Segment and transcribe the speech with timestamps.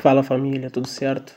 [0.00, 1.34] Fala família, tudo certo?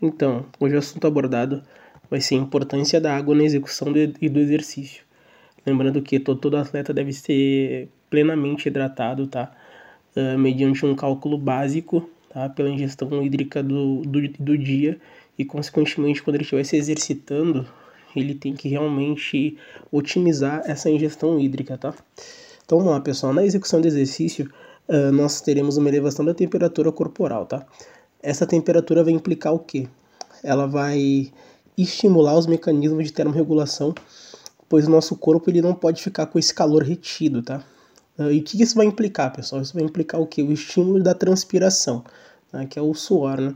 [0.00, 1.62] Então, hoje o assunto abordado
[2.10, 5.04] vai ser a importância da água na execução e do exercício.
[5.66, 9.52] Lembrando que todo, todo atleta deve ser plenamente hidratado, tá?
[10.16, 12.48] Uh, mediante um cálculo básico, tá?
[12.48, 14.98] Pela ingestão hídrica do, do, do dia
[15.38, 17.66] e, consequentemente, quando ele estiver se exercitando,
[18.16, 19.58] ele tem que realmente
[19.90, 21.94] otimizar essa ingestão hídrica, tá?
[22.64, 23.34] Então vamos lá, pessoal.
[23.34, 24.50] Na execução do exercício,
[24.88, 27.66] uh, nós teremos uma elevação da temperatura corporal, tá?
[28.22, 29.88] Essa temperatura vai implicar o quê?
[30.42, 31.32] Ela vai
[31.76, 33.94] estimular os mecanismos de termorregulação,
[34.68, 37.64] pois o nosso corpo ele não pode ficar com esse calor retido, tá?
[38.18, 39.62] Uh, e o que isso vai implicar, pessoal?
[39.62, 40.42] Isso vai implicar o quê?
[40.42, 42.04] O estímulo da transpiração,
[42.52, 42.66] né?
[42.66, 43.54] que é o suor, né?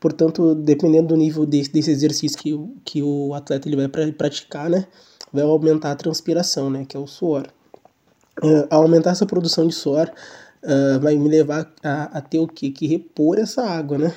[0.00, 4.68] Portanto, dependendo do nível desse, desse exercício que, que o atleta ele vai pra, praticar,
[4.68, 4.86] né?
[5.32, 6.84] Vai aumentar a transpiração, né?
[6.86, 7.46] Que é o suor.
[8.42, 10.10] Uh, aumentar essa produção de suor,
[10.64, 12.70] uh, vai me levar a, a ter o quê?
[12.70, 14.14] Que repor essa água, né?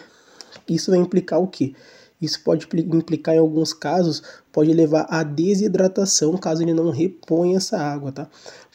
[0.68, 1.73] Isso vai implicar o quê?
[2.20, 7.78] Isso pode implicar em alguns casos, pode levar à desidratação caso ele não reponha essa
[7.78, 8.28] água, tá?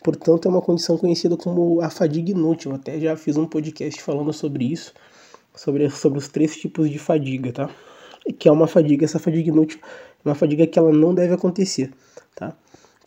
[0.02, 2.70] Portanto, é uma condição conhecida como a fadiga inútil.
[2.70, 4.92] Eu até já fiz um podcast falando sobre isso,
[5.54, 7.70] sobre, sobre os três tipos de fadiga, tá?
[8.38, 9.80] Que é uma fadiga, essa fadiga inútil
[10.24, 11.90] é uma fadiga que ela não deve acontecer,
[12.36, 12.56] tá?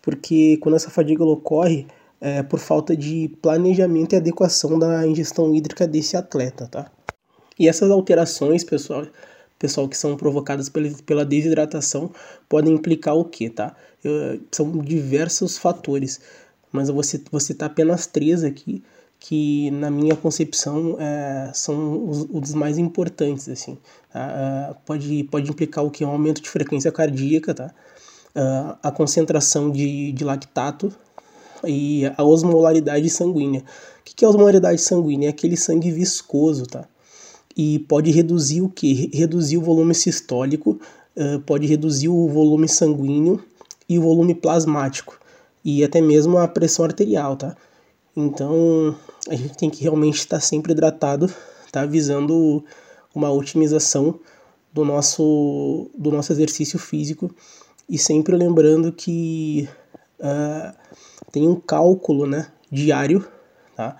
[0.02, 1.88] Porque quando essa fadiga ocorre,
[2.20, 6.92] é, por falta de planejamento e adequação da ingestão hídrica desse atleta, tá?
[7.58, 9.06] E essas alterações, pessoal,
[9.58, 12.12] pessoal que são provocadas pela, desidratação,
[12.50, 13.76] podem implicar o quê, tá?
[14.04, 16.20] Eu, são diversos fatores,
[16.72, 18.84] mas eu vou, vou citar apenas três aqui,
[19.20, 23.78] que na minha concepção é, são os, os, mais importantes, assim.
[24.12, 24.72] Tá?
[24.72, 26.04] Uh, pode, pode implicar o que?
[26.06, 27.74] Um aumento de frequência cardíaca, tá?
[28.36, 30.94] Uh, a concentração de, de lactato,
[31.68, 33.62] e a osmolaridade sanguínea.
[33.62, 33.64] O
[34.04, 35.28] que é osmolaridade sanguínea?
[35.28, 36.88] É aquele sangue viscoso, tá?
[37.58, 39.10] E pode reduzir o que?
[39.14, 40.80] Reduzir o volume sistólico,
[41.46, 43.42] pode reduzir o volume sanguíneo
[43.88, 45.18] e o volume plasmático,
[45.64, 47.56] e até mesmo a pressão arterial, tá?
[48.16, 48.96] Então,
[49.30, 51.32] a gente tem que realmente estar sempre hidratado,
[51.72, 51.86] tá?
[51.86, 52.64] Visando
[53.14, 54.20] uma otimização
[54.74, 57.34] do nosso, do nosso exercício físico
[57.90, 59.70] e sempre lembrando que
[60.20, 60.76] uh,
[61.32, 63.28] tem um cálculo né, diário,
[63.76, 63.98] tá?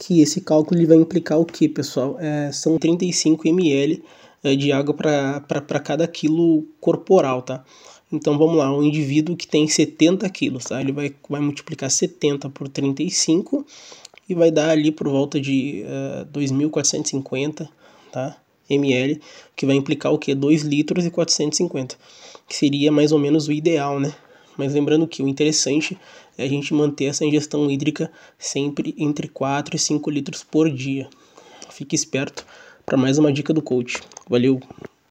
[0.00, 2.16] que esse cálculo ele vai implicar o que, pessoal?
[2.18, 4.02] É, são 35 ml
[4.42, 7.62] é, de água para cada quilo corporal, tá?
[8.10, 10.80] Então vamos lá, um indivíduo que tem 70 quilos, tá?
[10.80, 13.64] Ele vai, vai multiplicar 70 por 35
[14.26, 17.68] e vai dar ali por volta de uh, é, 2.450,
[18.10, 18.36] tá?
[18.70, 19.20] ml,
[19.54, 20.34] que vai implicar o que?
[20.34, 21.96] 2 litros e 450,
[22.48, 24.14] que seria mais ou menos o ideal, né?
[24.60, 25.96] Mas lembrando que o interessante
[26.36, 31.08] é a gente manter essa ingestão hídrica sempre entre 4 e 5 litros por dia.
[31.70, 32.44] Fique esperto
[32.84, 34.02] para mais uma dica do coach.
[34.28, 34.60] Valeu!